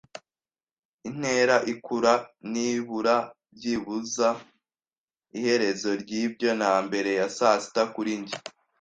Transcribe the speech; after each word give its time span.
intera 1.09 1.55
ikura. 1.73 2.13
Nibura, 2.51 3.15
byibuze, 3.55 4.29
iherezo 5.37 5.89
ryibyo; 6.01 6.49
na 6.61 6.73
mbere 6.85 7.09
ya 7.19 7.27
saa 7.37 7.59
sita, 7.63 7.83
kuri 7.93 8.11
njye 8.21 8.37